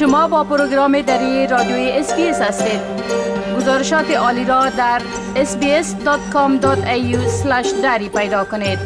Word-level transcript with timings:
شما 0.00 0.28
با 0.28 0.44
پروگرام 0.44 1.00
دری 1.02 1.46
رادیوی 1.46 1.90
SBS 1.90 2.40
هستید. 2.40 2.80
گزارشات 3.56 4.10
عالی 4.10 4.44
را 4.44 4.70
در 4.70 5.02
sbs.com.au 5.34 7.16
دری 7.82 8.08
پیدا 8.08 8.44
کنید. 8.44 8.78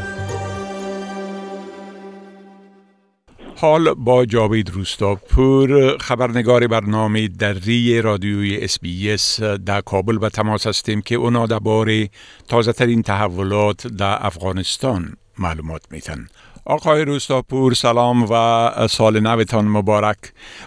حال 3.56 3.94
با 3.94 4.24
جاوید 4.24 4.70
روستاپور 4.70 5.98
خبرنگار 5.98 6.66
برنامه 6.66 7.28
دری 7.28 8.02
رادیوی 8.02 8.68
SBS 9.10 9.40
در 9.40 9.80
کابل 9.80 10.18
به 10.18 10.28
تماس 10.28 10.66
هستیم 10.66 11.02
که 11.02 11.14
اونا 11.14 11.46
درباره 11.46 12.08
تازه 12.48 12.72
ترین 12.72 13.02
تحولات 13.02 13.86
در 13.86 14.26
افغانستان 14.26 15.16
معلومات 15.38 15.82
میتن 15.90 16.26
آقای 16.66 17.04
روستاپور 17.04 17.74
سلام 17.74 18.22
و 18.30 18.70
سال 18.88 19.20
نوتان 19.20 19.68
مبارک. 19.68 20.16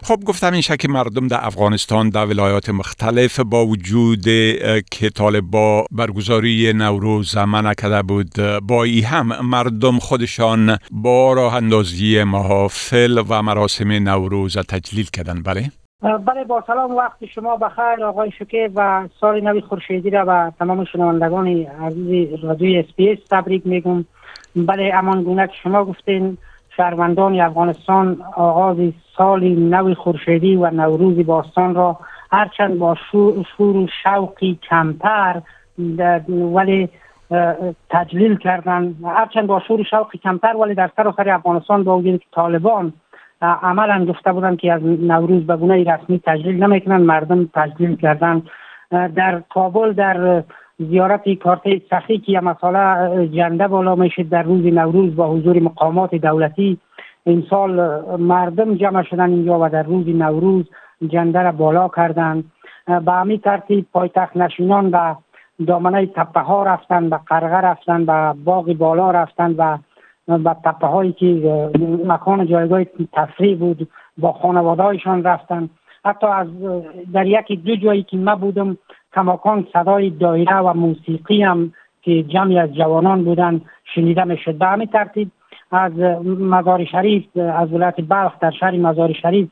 خب 0.03 0.19
گفتم 0.25 0.53
این 0.53 0.61
شک 0.61 0.85
مردم 0.89 1.27
در 1.27 1.39
افغانستان 1.41 2.09
در 2.09 2.25
ولایات 2.25 2.69
مختلف 2.69 3.39
با 3.39 3.65
وجود 3.65 4.23
که 4.91 5.09
طالبا 5.15 5.85
برگزاری 5.91 6.73
نوروز 6.73 7.37
منع 7.37 7.73
کرده 7.73 8.01
بود 8.01 8.29
با 8.63 8.83
ای 8.83 9.01
هم 9.01 9.45
مردم 9.45 9.99
خودشان 9.99 10.77
با 10.91 11.33
راه 11.33 11.55
اندازی 11.55 12.23
محافل 12.23 13.23
و 13.29 13.41
مراسم 13.41 13.91
نوروز 13.91 14.57
تجلیل 14.57 15.05
کردن. 15.05 15.43
بله؟ 15.43 15.71
بله 16.01 16.43
با 16.43 16.63
سلام 16.67 16.95
وقت 16.95 17.25
شما 17.35 17.57
بخیر 17.57 18.05
آقای 18.05 18.31
شکیب 18.31 18.71
و 18.75 19.07
سال 19.19 19.41
نوی 19.41 19.61
خورشیدی 19.61 20.09
را 20.09 20.25
و 20.27 20.51
تمام 20.59 20.85
شنوندگان 20.85 21.47
عزیز 21.47 22.43
رادیوی 22.43 22.79
اس 22.97 23.17
تبریک 23.31 23.67
میگم. 23.67 24.05
بله 24.65 24.91
امان 24.93 25.23
گونه 25.23 25.47
که 25.47 25.53
شما 25.63 25.85
گفتین 25.85 26.37
شهروندان 26.77 27.39
افغانستان 27.41 28.21
آغاز 28.35 28.77
سال 29.17 29.43
نو 29.43 29.93
خورشیدی 29.93 30.55
و 30.55 30.71
نوروز 30.71 31.25
باستان 31.25 31.75
را 31.75 31.97
هرچند 32.31 32.77
با 32.79 32.95
شور 33.57 33.77
و 33.77 33.87
شوقی 34.03 34.59
کمتر 34.69 35.41
ولی 36.29 36.89
تجلیل 37.89 38.37
کردن. 38.37 38.95
هرچند 39.05 39.47
با 39.47 39.59
شور 39.59 39.81
و 39.81 39.83
شوقی 39.83 40.17
کمتر 40.17 40.55
ولی 40.55 40.73
در 40.73 40.89
سراسر 40.95 41.29
افغانستان 41.29 41.83
با 41.83 41.97
وجود 41.97 42.19
که 42.19 42.25
طالبان 42.31 42.93
عملا 43.41 44.05
گفته 44.05 44.33
بودن 44.33 44.55
که 44.55 44.73
از 44.73 44.83
نوروز 44.83 45.47
به 45.47 45.55
گونه 45.57 45.83
رسمی 45.83 46.21
تجلیل 46.25 46.63
نمی‌کنن 46.63 47.01
مردم 47.01 47.49
تجلیل 47.53 47.95
کردن. 47.95 48.41
در 49.15 49.41
کابل 49.49 49.93
در 49.93 50.43
زیارت 50.79 51.29
کارت 51.33 51.61
سخی 51.89 52.17
که 52.17 52.39
مساله 52.39 53.27
جنده 53.27 53.67
بالا 53.67 53.95
میشه 53.95 54.23
در 54.23 54.43
روز 54.43 54.65
نوروز 54.65 55.15
با 55.15 55.27
حضور 55.27 55.59
مقامات 55.59 56.15
دولتی. 56.15 56.77
این 57.23 57.47
سال 57.49 58.01
مردم 58.17 58.75
جمع 58.75 59.03
شدن 59.03 59.29
اینجا 59.29 59.59
و 59.59 59.69
در 59.69 59.83
روز 59.83 60.07
نوروز 60.07 60.65
جنده 61.07 61.41
را 61.41 61.51
بالا 61.51 61.87
کردند 61.87 62.43
به 62.87 63.11
همین 63.11 63.37
ترتیب 63.37 63.85
پایتخت 63.93 64.37
نشینان 64.37 64.91
به 64.91 65.15
دامنه 65.67 66.05
تپه 66.05 66.39
ها 66.39 66.63
رفتن 66.63 67.09
به 67.09 67.19
قرغه 67.27 67.55
رفتن 67.67 68.05
به 68.05 68.33
باغ 68.43 68.73
بالا 68.73 69.11
رفتن 69.11 69.55
و 69.57 69.77
به 70.37 70.55
تپه 70.65 70.87
هایی 70.87 71.11
که 71.11 71.69
مکان 72.05 72.47
جایگاه 72.47 72.83
تفریح 73.13 73.57
بود 73.57 73.87
با 74.17 74.33
خانواده 74.33 74.83
هایشان 74.83 75.23
رفتن. 75.23 75.69
حتی 76.05 76.27
از 76.27 76.47
در 77.13 77.25
یکی 77.25 77.55
دو 77.55 77.75
جایی 77.75 78.03
که 78.03 78.17
ما 78.17 78.35
بودم 78.35 78.77
کماکان 79.17 79.67
صدای 79.73 80.09
دایره 80.09 80.57
و 80.57 80.73
موسیقی 80.73 81.43
هم 81.43 81.73
که 82.01 82.23
جمعی 82.23 82.59
از 82.59 82.73
جوانان 82.73 83.23
بودن 83.23 83.61
شنیده 83.95 84.23
می‌شد 84.23 84.57
به 84.57 84.65
همین 84.65 84.87
ترتیب 84.87 85.31
از 85.71 85.91
مزار 86.39 86.85
شریف 86.85 87.23
از 87.37 87.73
ولایت 87.73 88.01
بلخ 88.01 88.39
در 88.39 88.51
شهر 88.51 88.71
مزار 88.71 89.13
شریف 89.13 89.47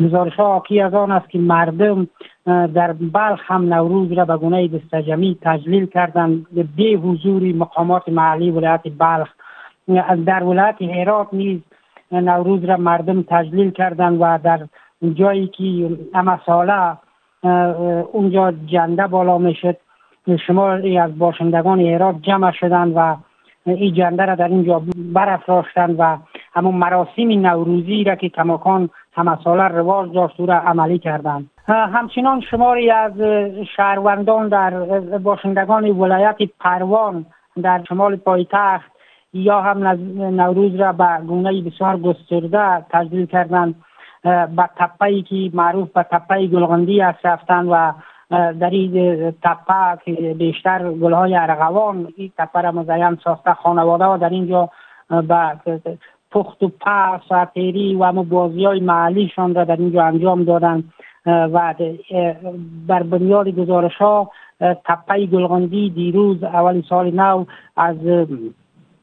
گزارش 0.00 0.34
ها 0.34 0.62
از 0.84 0.94
آن 0.94 1.10
است 1.10 1.30
که 1.30 1.38
مردم 1.38 2.08
در 2.46 2.92
بلخ 2.92 3.40
هم 3.44 3.74
نوروز 3.74 4.12
را 4.12 4.24
به 4.24 4.36
گونه 4.36 4.68
دستجمی 4.68 5.38
تجلیل 5.42 5.86
کردند. 5.86 6.46
به 6.76 6.84
حضور 6.84 7.42
مقامات 7.42 8.08
محلی 8.08 8.50
ولایت 8.50 8.82
بلخ 8.98 9.28
در 10.26 10.44
ولایت 10.44 10.82
هرات 10.82 11.28
نیز 11.32 11.60
نوروز 12.12 12.64
را 12.64 12.76
مردم 12.76 13.22
تجلیل 13.22 13.70
کردند 13.70 14.18
و 14.20 14.38
در 14.44 14.66
جایی 15.14 15.46
که 15.46 15.96
اما 16.14 16.40
ساله 16.46 16.96
اونجا 18.12 18.52
جنده 18.66 19.06
بالا 19.06 19.38
می‌شد. 19.38 19.76
شما 20.46 20.68
از 21.02 21.18
باشندگان 21.18 21.78
ایراد 21.78 22.20
جمع 22.22 22.52
شدند 22.52 22.92
و 22.96 23.16
این 23.66 23.94
جنده 23.94 24.24
را 24.24 24.34
در 24.34 24.48
اینجا 24.48 24.82
برافراشتند 24.96 25.96
و 25.98 26.16
همون 26.52 26.74
مراسم 26.74 27.28
نوروزی 27.28 28.04
را 28.04 28.14
که 28.14 28.28
کماکان 28.28 28.90
همه 29.12 29.38
ساله 29.44 29.62
رواج 29.62 30.12
داشت 30.12 30.40
را 30.40 30.54
عملی 30.54 30.98
کردند. 30.98 31.50
همچنان 31.68 32.40
شماری 32.40 32.90
از 32.90 33.12
شهروندان 33.76 34.48
در 34.48 34.70
باشندگان 35.18 35.90
ولایت 35.90 36.36
پروان 36.60 37.26
در 37.62 37.84
شمال 37.88 38.16
پایتخت 38.16 38.90
یا 39.32 39.60
هم 39.60 39.86
نوروز 40.40 40.74
را 40.74 40.92
به 40.92 41.06
گونه 41.26 41.62
بسیار 41.62 41.96
گسترده 42.00 42.84
تجلیل 42.90 43.26
کردند. 43.26 43.74
به 44.56 44.68
تپه 44.76 45.22
که 45.22 45.50
معروف 45.54 45.92
به 45.92 46.02
تپه 46.02 46.46
گلغندی 46.46 47.00
است 47.00 47.26
رفتن 47.26 47.66
و 47.66 47.92
در 48.30 48.70
این 48.70 49.30
تپه 49.42 49.98
که 50.04 50.34
بیشتر 50.38 50.92
گلهای 50.92 51.36
ارغوان 51.36 52.08
این 52.16 52.32
تپه 52.38 52.60
را 52.60 52.72
مزین 52.72 53.18
ساخته 53.24 53.54
خانواده 53.54 54.04
ها 54.04 54.16
در 54.16 54.30
اینجا 54.30 54.70
به 55.10 55.60
پخت 56.30 56.62
و 56.62 56.70
پس 56.80 57.20
و 57.30 57.46
تیری 57.54 57.94
و 57.94 58.04
همو 58.04 58.22
بازی 58.22 58.64
های 58.64 58.80
محلیشان 58.80 59.54
را 59.54 59.64
در 59.64 59.76
اینجا 59.76 60.04
انجام 60.04 60.44
دادن. 60.44 60.84
و 61.26 61.74
بر 62.86 63.02
بنیاد 63.02 63.48
گزارش 63.48 63.96
ها 63.96 64.30
تپه 64.60 65.26
گلغندی 65.26 65.90
دیروز 65.90 66.42
اول 66.42 66.82
سال 66.88 67.10
نو 67.10 67.44
از 67.76 67.96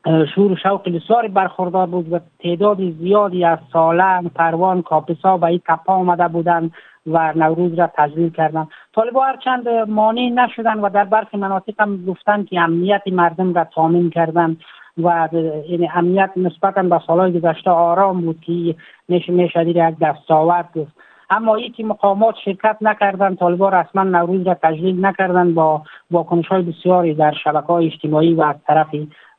شور 0.05 0.51
و 0.51 0.55
شوق 0.55 0.89
بسیاری 0.89 1.27
برخوردار 1.27 1.87
بود 1.87 2.13
و 2.13 2.19
تعداد 2.39 2.91
زیادی 2.91 3.45
از 3.45 3.59
سالن، 3.73 4.31
پروان، 4.35 4.81
کاپسا 4.81 5.37
و 5.37 5.45
این 5.45 5.61
تپا 5.67 5.93
آمده 5.93 6.27
بودند 6.27 6.71
و 7.07 7.33
نوروز 7.35 7.73
را 7.73 7.89
تجلیل 7.97 8.29
کردند. 8.29 8.67
طالبا 8.95 9.25
هرچند 9.25 9.69
مانع 9.69 10.29
نشدن 10.29 10.79
و 10.79 10.89
در 10.89 11.05
برخی 11.05 11.37
مناطق 11.37 11.81
هم 11.81 12.05
گفتن 12.05 12.43
که 12.43 12.61
امنیت 12.61 13.01
مردم 13.11 13.53
را 13.53 13.63
تامین 13.63 14.09
کردن 14.09 14.57
و 14.97 15.29
این 15.67 15.89
امنیت 15.93 16.31
نسبتا 16.35 16.83
به 16.83 17.01
سالهای 17.07 17.39
گذشته 17.39 17.69
آرام 17.69 18.21
بود 18.21 18.41
که 18.41 18.75
میشه 19.07 19.33
میشه 19.33 19.69
یک 19.69 19.99
دستاورد 20.01 20.69
گفت. 20.75 20.91
اما 21.29 21.59
که 21.59 21.83
مقامات 21.83 22.35
شرکت 22.45 22.77
نکردن 22.81 23.35
طالبا 23.35 23.69
رسما 23.69 24.03
نوروز 24.03 24.47
را 24.47 24.57
تجلیل 24.63 25.05
نکردن 25.05 25.53
با 25.53 25.81
واکنش 26.11 26.47
های 26.47 26.61
بسیاری 26.61 27.13
در 27.13 27.33
شبکه 27.43 27.67
های 27.67 27.85
اجتماعی 27.85 28.33
و 28.33 28.41
از 28.41 28.55
طرف 28.67 28.87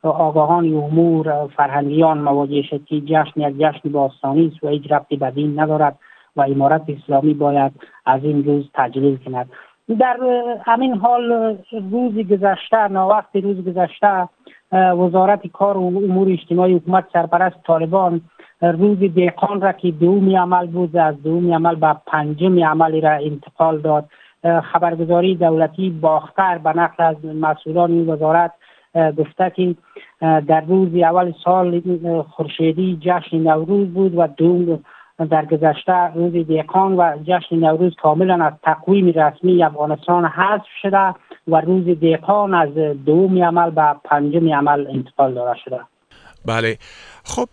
آگاهان 0.08 0.64
امور 0.74 1.46
فرهنگیان 1.46 2.18
مواجه 2.18 2.62
شد 2.62 2.84
که 2.84 3.00
جشن 3.00 3.40
یک 3.40 3.56
جشن 3.58 3.88
باستانی 3.92 4.46
است 4.46 4.64
و 4.64 4.68
هیچ 4.68 4.92
ربطی 4.92 5.16
به 5.16 5.30
دین 5.30 5.60
ندارد 5.60 5.98
و 6.36 6.40
امارت 6.40 6.82
اسلامی 6.88 7.34
باید 7.34 7.72
از 8.06 8.24
این 8.24 8.44
روز 8.44 8.70
تجلیل 8.74 9.16
کند. 9.16 9.50
در 10.00 10.16
همین 10.64 10.94
حال 10.94 11.56
روز 11.90 12.18
گذشته 12.18 12.88
وقت 12.88 13.36
روز 13.36 13.64
گذشته 13.64 14.28
وزارت 14.72 15.46
کار 15.46 15.76
و 15.76 15.86
امور 15.86 16.32
اجتماعی 16.32 16.74
حکومت 16.74 17.04
سرپرست 17.12 17.56
طالبان 17.66 18.20
روز 18.62 18.98
دیقان 18.98 19.60
را 19.60 19.72
که 19.72 19.90
دومی 19.90 20.36
عمل 20.36 20.66
بود 20.66 20.96
از 20.96 21.22
دومی 21.22 21.54
عمل 21.54 21.74
به 21.74 21.96
پنجم 22.06 22.64
عملی 22.64 23.00
را 23.00 23.10
انتقال 23.10 23.80
داد. 23.80 24.04
خبرگزاری 24.72 25.34
دولتی 25.34 25.90
باختر 25.90 26.58
به 26.58 26.70
نقل 26.70 27.04
از 27.04 27.24
مسئولان 27.24 27.90
این 27.90 28.10
وزارت 28.10 28.50
گفته 28.94 29.52
که 29.56 29.74
در 30.20 30.60
روز 30.60 30.94
اول 30.94 31.32
سال 31.44 31.82
خورشیدی 32.30 32.98
جشن 33.00 33.36
نوروز 33.36 33.88
بود 33.88 34.14
و 34.18 34.26
دوم 34.26 34.84
در 35.30 35.44
گذشته 35.44 36.14
روز 36.14 36.32
دیقان 36.32 36.96
و 36.96 37.16
جشن 37.24 37.56
نوروز 37.56 37.94
کاملا 38.02 38.44
از 38.44 38.52
تقویم 38.62 39.08
رسمی 39.08 39.62
افغانستان 39.62 40.24
حذف 40.24 40.66
شده 40.82 41.14
و 41.48 41.60
روز 41.60 41.84
دیقان 41.84 42.54
از 42.54 42.74
دوم 43.06 43.44
عمل 43.44 43.70
به 43.70 43.94
پنجم 44.04 44.54
عمل 44.54 44.86
انتقال 44.86 45.34
داده 45.34 45.58
شده. 45.64 45.80
بله 46.46 46.78
خب 47.24 47.48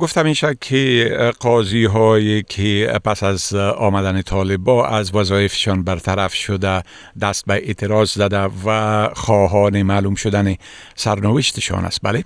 گفتم 0.00 0.24
این 0.24 0.34
که 0.60 1.10
قاضی 1.40 1.84
هایی 1.84 2.42
که 2.42 2.92
پس 3.04 3.22
از 3.22 3.54
آمدن 3.78 4.22
طالبا 4.22 4.86
از 4.86 5.14
وظایفشان 5.14 5.84
برطرف 5.84 6.34
شده 6.34 6.82
دست 7.22 7.46
به 7.46 7.54
اعتراض 7.54 8.10
زده 8.10 8.48
و 8.66 9.08
خواهان 9.14 9.82
معلوم 9.82 10.14
شدن 10.14 10.54
سرنوشتشان 10.94 11.84
است 11.84 12.00
بله؟ 12.02 12.24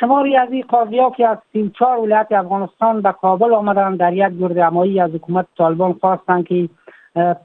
شماری 0.00 0.36
از 0.36 0.52
این 0.52 0.64
قاضی 0.68 0.98
ها 0.98 1.10
که 1.10 1.28
از 1.28 1.38
34 1.52 1.98
ولایت 1.98 2.26
افغانستان 2.30 3.02
به 3.02 3.14
کابل 3.20 3.54
آمدن 3.54 3.96
در 3.96 4.12
یک 4.12 4.38
گرد 4.40 4.58
امایی 4.58 5.00
از 5.00 5.10
حکومت 5.10 5.46
طالبان 5.58 5.92
خواستند 6.00 6.46
که 6.46 6.68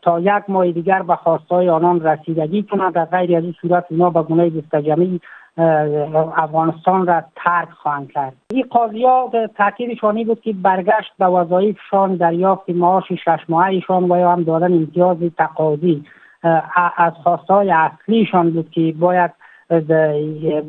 تا 0.02 0.20
یک 0.20 0.44
ماه 0.48 0.72
دیگر 0.72 1.02
به 1.02 1.16
خواستهای 1.16 1.70
آنان 1.70 2.02
رسیدگی 2.02 2.64
کنند. 2.64 2.94
در 2.94 3.06
غیر 3.06 3.38
از 3.38 3.44
این 3.44 3.56
صورت 3.62 3.86
اونا 3.90 4.10
به 4.10 4.22
گناه 4.22 4.50
دستجمی 4.50 5.22
افغانستان 6.38 7.08
را 7.08 7.24
ترک 7.36 7.70
خواهند 7.70 8.12
کرد. 8.12 8.34
این 8.52 8.66
قاضی 8.70 9.04
ها 9.04 9.32
تاکیدشانی 9.58 10.26
بود 10.26 10.42
که 10.42 10.54
برگشت 10.54 11.12
به 11.20 11.26
وظایفشان 11.26 12.16
دریافت 12.16 12.70
معاش 12.70 13.12
شش 13.12 13.40
ماههشان 13.50 14.12
و 14.12 14.20
یا 14.20 14.32
هم 14.32 14.44
دادن 14.44 14.74
امتیاز 14.74 15.18
تقاضی. 15.38 16.04
از 16.98 17.14
خواستهای 17.24 17.72
اصلیشان 17.72 18.52
بود 18.52 18.72
که 18.72 18.94
باید 19.00 19.32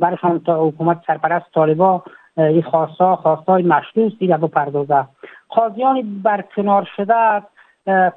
برشان 0.00 0.40
حکومت 0.46 1.00
سرپرست 1.06 1.46
طالبا 1.54 2.02
این 2.36 2.62
خواستا 2.62 3.16
خواستای 3.16 3.62
مشروطی 3.62 4.26
را 4.26 4.36
بپردازه 4.36 5.04
قاضیان 5.48 6.22
برکنار 6.22 6.88
شده 6.96 7.42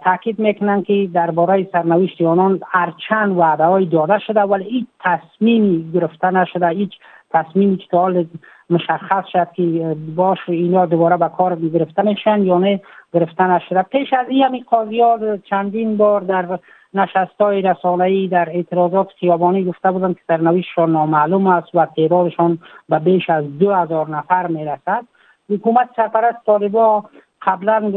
تاکید 0.03 0.39
می‌کنن 0.39 0.83
که 0.83 1.09
درباره 1.13 1.69
سرنوشت 1.71 2.21
آنان 2.21 2.59
هرچند 2.67 3.37
وعده 3.37 3.63
های 3.63 3.85
داده 3.85 4.19
شده 4.19 4.41
ولی 4.41 4.63
هیچ 4.63 4.85
تصمیمی 4.99 5.91
گرفته 5.93 6.31
نشده 6.31 6.67
هیچ 6.67 6.91
تصمیمی 7.31 7.77
که 7.77 7.97
حال 7.97 8.25
مشخص 8.69 9.25
شد 9.33 9.47
که 9.55 9.95
باش 10.15 10.37
اینا 10.47 10.85
دوباره 10.85 11.17
به 11.17 11.29
کار 11.37 11.55
گرفته 11.55 12.01
میشن 12.01 12.43
یا 12.43 12.57
نه 12.57 12.81
گرفته 13.13 13.43
نشده. 13.43 13.81
پیش 13.81 14.13
از 14.13 14.29
این 14.29 14.43
همی 14.43 14.63
قاضی 14.63 15.01
چندین 15.49 15.97
بار 15.97 16.21
در 16.21 16.59
نشست 16.93 17.41
های 17.41 17.61
رسانه 17.61 18.27
در 18.27 18.49
اعتراضات 18.49 19.07
خیابانی 19.19 19.63
گفته 19.63 19.91
بودن 19.91 20.13
که 20.13 20.19
سرنوشتشان 20.27 20.91
نامعلوم 20.91 21.47
است 21.47 21.67
و 21.73 21.85
تعدادشان 21.85 22.59
به 22.89 22.99
بیش 22.99 23.29
از 23.29 23.57
دو 23.59 23.73
هزار 23.73 24.09
نفر 24.09 24.47
می‌رسد. 24.47 25.03
حکومت 25.49 25.89
سرپرست 25.95 26.45
طالبا 26.45 27.03
قبلا 27.45 27.91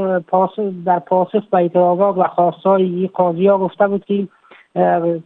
در 0.84 0.98
پاسخ 0.98 1.42
به 1.50 1.56
اعتراضات 1.56 2.18
و 2.18 2.22
خواستهای 2.22 3.10
قاضی 3.14 3.46
ها 3.46 3.58
گفته 3.58 3.88
بود 3.88 4.04
که 4.04 4.28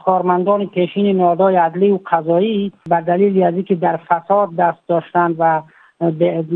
کارمندان 0.04 0.66
پیشین 0.66 1.16
نهادهای 1.16 1.56
عدلی 1.56 1.90
و 1.90 1.98
قضایی 2.06 2.72
به 2.90 3.00
دلیل 3.00 3.42
از 3.42 3.54
اینکه 3.54 3.74
در 3.74 3.96
فساد 3.96 4.56
دست 4.56 4.78
داشتند 4.88 5.36
و 5.38 5.62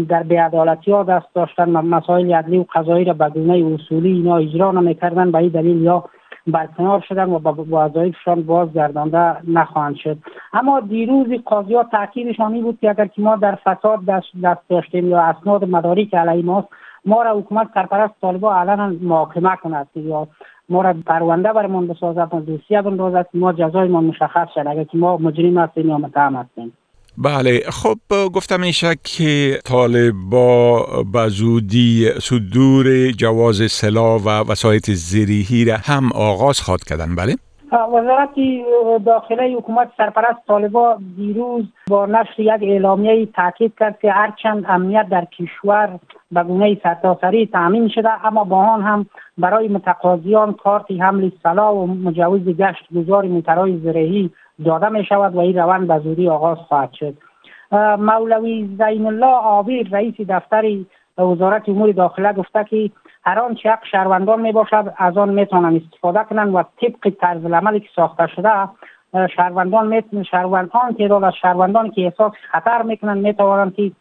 در 0.08 0.22
بیعدالتی 0.22 0.92
ها 0.92 1.02
دست 1.02 1.26
داشتن 1.34 1.70
مسائل 1.70 2.34
عدلی 2.34 2.58
و 2.58 2.64
قضایی 2.74 3.04
را 3.04 3.12
به 3.12 3.28
گونه 3.28 3.74
اصولی 3.74 4.12
اینا 4.12 4.36
اجرا 4.36 4.70
نمی‌کردن 4.72 5.30
به 5.30 5.38
این 5.38 5.48
دلیل 5.48 5.82
یا 5.82 6.04
برکنار 6.46 7.04
شدن 7.08 7.30
و 7.30 7.38
با 7.38 7.66
وظایفشان 7.70 8.42
بازگردانده 8.42 9.36
نخواهند 9.50 9.96
شد. 9.96 10.18
اما 10.52 10.80
دیروز 10.80 11.26
قاضی 11.44 11.74
ها 11.74 11.84
تاکیدشان 11.84 12.62
بود 12.62 12.78
که 12.80 12.90
اگر 12.90 13.06
که 13.06 13.22
ما 13.22 13.36
در 13.36 13.54
فساد 13.54 14.04
دست, 14.04 14.68
داشتیم 14.68 15.10
یا 15.10 15.20
اسناد 15.20 15.64
مداری 15.64 16.06
که 16.06 16.18
علیه 16.18 16.44
ماست 16.44 16.68
ما 17.06 17.22
را 17.22 17.38
حکومت 17.38 17.68
سرپرست 17.74 18.14
طالبا 18.20 18.54
علنا 18.54 18.88
محاکمه 19.00 19.56
کند 19.62 19.86
یا 19.94 20.28
ما 20.68 20.82
را 20.82 20.94
پرونده 21.06 21.52
برمان 21.52 21.86
بسازد 21.86 22.28
و 22.32 22.40
دوسیه 22.40 22.82
بندازد 22.82 23.26
ما 23.34 23.52
جزای 23.52 23.88
ما 23.88 24.00
مشخص 24.00 24.48
شد. 24.54 24.64
اگر 24.66 24.84
که 24.84 24.98
ما 24.98 25.16
مجرم 25.16 25.58
هستیم 25.58 25.88
یا 25.88 25.98
متهم 25.98 26.36
هستیم. 26.36 26.72
بله. 27.18 27.60
خب 27.70 27.98
گفتم 28.34 28.60
میشه 28.60 28.94
که 29.04 29.58
طالبا 29.64 30.86
به 31.12 31.28
زودی 31.28 32.10
صدور 32.20 33.10
جواز 33.10 33.72
سلاح 33.72 34.22
و 34.22 34.28
وسایت 34.28 34.90
زیریهی 34.90 35.64
را 35.64 35.76
هم 35.84 36.12
آغاز 36.12 36.60
خواد 36.60 36.84
کردن. 36.84 37.14
بله؟ 37.14 37.36
وزارت 37.84 38.30
داخله 39.06 39.56
حکومت 39.56 39.88
سرپرست 39.96 40.46
طالبا 40.46 40.98
دیروز 41.16 41.64
با 41.88 42.06
نشر 42.06 42.40
یک 42.40 42.62
اعلامیه 42.62 43.26
تاکید 43.26 43.72
کرد 43.78 43.98
که 44.00 44.12
هرچند 44.12 44.64
امنیت 44.68 45.08
در 45.08 45.24
کشور 45.24 45.98
به 46.32 46.42
گونه 46.42 46.80
سرتاسری 46.82 47.46
تامین 47.46 47.88
شده 47.88 48.26
اما 48.26 48.44
با 48.44 48.56
آن 48.56 48.82
هم 48.82 49.06
برای 49.38 49.68
متقاضیان 49.68 50.52
کارتی 50.52 50.98
حمل 50.98 51.30
سلاح 51.42 51.70
و 51.70 51.86
مجوز 51.86 52.44
گشت 52.44 52.86
گذار 52.96 53.24
موترهای 53.24 53.76
زرهی 53.76 54.30
داده 54.64 54.88
می 54.88 55.04
شود 55.04 55.34
و 55.34 55.38
این 55.38 55.58
روند 55.58 55.88
به 55.88 55.98
زودی 55.98 56.28
آغاز 56.28 56.58
خواهد 56.58 56.92
شد. 56.92 57.14
مولوی 57.98 58.68
زین 58.78 59.06
الله 59.06 59.36
آبیر 59.36 59.88
رئیس 59.92 60.14
دفتر 60.28 60.62
وزارت 61.18 61.68
امور 61.68 61.92
داخله 61.92 62.32
گفته 62.32 62.64
که 62.64 62.90
هر 63.24 63.38
آنچه 63.38 63.70
حق 63.70 63.84
شهروندان 63.84 64.40
می 64.40 64.52
باشد 64.52 64.94
از 64.96 65.18
آن 65.18 65.28
می 65.28 65.46
توانند 65.46 65.82
استفاده 65.82 66.24
کنند 66.24 66.54
و 66.54 66.62
طبق 66.62 67.14
طرز 67.20 67.44
العملی 67.44 67.80
که 67.80 67.88
ساخته 67.96 68.26
شده 68.26 68.50
شهروندان 69.36 70.02
می 70.12 70.24
شهروندان 70.24 70.94
تعداد 70.98 71.24
از 71.24 71.32
شهروندان 71.42 71.90
که 71.90 72.04
احساس 72.04 72.32
خطر 72.50 72.82
می‌کنند 72.82 73.26
می 73.26 73.34
توانند 73.34 73.74
که 73.74 73.92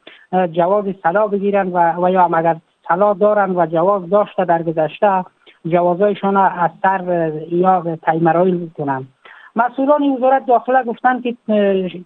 جواز 0.47 0.85
سلا 1.03 1.27
بگیرند 1.27 1.75
و, 1.75 2.05
و 2.05 2.09
یا 2.09 2.29
اگر 2.33 2.55
سلا 2.87 3.13
دارند 3.13 3.57
و 3.57 3.65
جواز 3.65 4.09
داشته 4.09 4.45
در 4.45 4.63
گذشته 4.63 5.25
جوازهایشان 5.65 6.37
از 6.37 6.71
سر 6.81 7.31
یا 7.51 7.97
تیمرایل 8.05 8.69
کنند. 8.77 9.07
مسئولان 9.55 10.03
وزارت 10.03 10.45
داخله 10.45 10.83
گفتند 10.83 11.23
که 11.23 11.35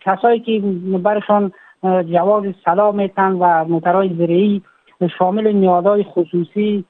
کسایی 0.02 0.40
که 0.40 0.62
برشان 0.98 1.52
جواز 1.84 2.44
سلا 2.66 2.92
میتن 2.92 3.32
و 3.32 3.64
موترهای 3.64 4.16
زرعی 4.18 4.62
شامل 5.08 5.52
نیازهای 5.52 6.04
خصوصی 6.04 6.86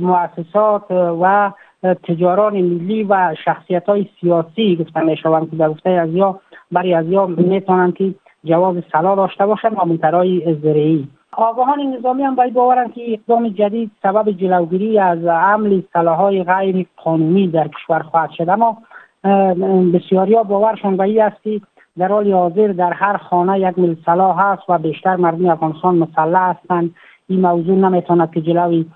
مؤسسات 0.00 0.90
و 0.90 1.52
تجاران 1.82 2.52
ملی 2.52 3.04
و 3.04 3.34
شخصیت 3.44 3.88
های 3.88 4.06
سیاسی 4.20 4.76
گفتن 4.76 5.04
می‌شوند 5.04 5.50
که 5.50 5.56
در 5.56 5.68
گفته 5.68 5.90
از 5.90 6.10
یا 6.10 6.40
برای 6.72 6.94
از 6.94 7.06
یا 7.06 7.26
می‌تونند 7.26 7.94
که 7.94 8.14
جواز 8.44 8.76
سلا 8.92 9.14
داشته 9.14 9.46
باشند 9.46 9.72
و 9.72 9.84
موترهای 9.84 10.56
زرعی 10.62 11.08
آگاهان 11.32 11.80
نظامی 11.80 12.22
هم 12.22 12.34
باید 12.34 12.54
باورند 12.54 12.92
که 12.92 13.12
اقدام 13.12 13.48
جدید 13.48 13.90
سبب 14.02 14.30
جلوگیری 14.30 14.98
از 14.98 15.24
عمل 15.24 15.80
سلاحهای 15.92 16.44
غیر 16.44 16.86
قانونی 16.96 17.48
در 17.48 17.68
کشور 17.68 17.98
خواهد 17.98 18.30
شد. 18.30 18.48
اما 18.48 18.78
بسیاری 19.94 20.34
ها 20.34 20.42
باورشان 20.42 20.96
به 20.96 21.24
است 21.24 21.42
که 21.42 21.60
در 22.00 22.08
حال 22.08 22.32
حاضر 22.32 22.68
در 22.68 22.92
هر 22.92 23.16
خانه 23.16 23.60
یک 23.60 23.78
مل 23.78 23.94
سلاح 24.06 24.40
هست 24.40 24.62
و 24.68 24.78
بیشتر 24.78 25.16
مردم 25.16 25.48
افغانستان 25.48 25.98
مسلح 25.98 26.40
هستند. 26.40 26.94
این 27.28 27.40
موضوع 27.40 27.76
نمی‌تواند 27.76 28.32
که 28.34 28.40
جلوی 28.40 28.86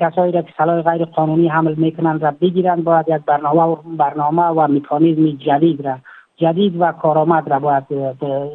کسایی 0.00 0.32
را 0.32 0.42
که 0.42 0.52
سلاح 0.58 0.82
غیر 0.82 1.04
قانونی 1.04 1.48
حمل 1.48 1.74
می‌کنند 1.74 2.22
را 2.22 2.30
بگیرند. 2.40 2.84
باید 2.84 3.06
یک 3.08 3.22
برنامه 3.26 3.62
و 3.62 3.76
برنامه 3.98 4.42
و 4.42 4.68
مکانیزم 4.68 5.38
جدید 5.46 5.86
را 5.86 5.98
جدید 6.36 6.80
و 6.80 6.92
کارآمد 6.92 7.50
را 7.50 7.58
باید 7.58 7.84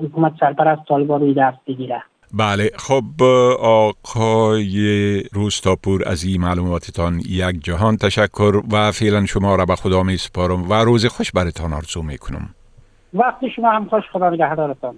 حکومت 0.04 0.34
سرپرست 0.40 0.82
طالبان 0.88 1.22
روی 1.22 1.34
دست 1.34 1.58
بگیره 1.68 2.04
بله. 2.34 2.70
خب 2.78 3.24
آقای 3.62 5.24
روستاپور 5.34 6.02
از 6.08 6.24
این 6.24 6.42
معلوماتتان 6.42 7.20
یک 7.30 7.64
جهان 7.64 7.98
تشکر 7.98 8.62
و 8.72 8.92
فعلا 8.92 9.26
شما 9.26 9.56
را 9.56 9.66
به 9.66 9.76
خدا 9.76 10.04
می 10.04 10.18
سپارم 10.18 10.70
و 10.70 10.74
روز 10.74 11.06
خوش 11.06 11.32
برتان 11.32 11.74
آرزو 11.74 12.02
می 12.02 12.18
کنم 12.18 12.50
وقتی 13.16 13.50
شما 13.50 13.72
هم 13.72 13.86
خوش 13.86 14.04
خدا 14.14 14.30
نگهدارتان 14.30 14.96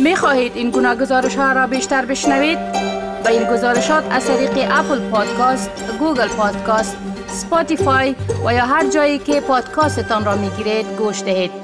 می 0.00 0.16
خواهید 0.16 0.56
این 0.56 0.70
گونه 0.70 0.94
گزارش 0.94 1.36
ها 1.36 1.52
را 1.52 1.66
بیشتر 1.66 2.04
بشنوید؟ 2.04 2.58
با 3.24 3.30
این 3.30 3.44
گزارشات 3.52 4.04
از 4.10 4.26
طریق 4.26 4.50
Apple 4.70 5.10
Podcast، 5.10 5.98
Google 5.98 6.28
Podcast، 6.28 6.96
Spotify 7.26 8.14
و 8.46 8.54
یا 8.54 8.66
هر 8.66 8.90
جایی 8.90 9.18
که 9.18 9.40
پادکاستتان 9.40 10.24
را 10.24 10.36
می 10.36 10.50
گیرید 10.50 10.86
گوش 10.98 11.22
دهید. 11.22 11.59